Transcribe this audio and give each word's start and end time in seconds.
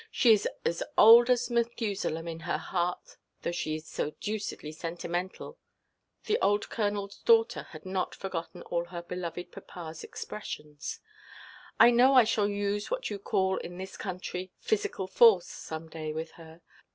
She 0.09 0.33
is 0.33 0.47
as 0.65 0.81
old 0.97 1.29
as 1.29 1.51
Methusalem 1.51 2.27
in 2.27 2.39
her 2.39 2.57
heart, 2.57 3.17
though 3.43 3.51
she 3.51 3.75
is 3.75 3.85
so 3.87 4.13
deucedly 4.19 4.71
sentimental"—the 4.71 6.39
old 6.41 6.69
Colonelʼs 6.71 7.23
daughter 7.23 7.63
had 7.69 7.85
not 7.85 8.15
forgotten 8.15 8.63
all 8.63 8.85
her 8.85 9.03
beloved 9.03 9.51
papaʼs 9.51 10.03
expressions—"I 10.03 11.91
know 11.91 12.15
I 12.15 12.23
shall 12.23 12.49
use 12.49 12.89
what 12.89 13.11
you 13.11 13.19
call 13.19 13.57
in 13.57 13.77
this 13.77 13.95
country 13.95 14.49
'physical 14.57 15.05
force,' 15.05 15.45
some 15.45 15.87
day, 15.87 16.13
with 16.13 16.31
her. 16.31 16.61